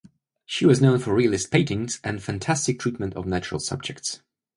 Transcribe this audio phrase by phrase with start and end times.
[0.47, 4.23] She was known for realist paintings and fantastic treatment of natural subjects.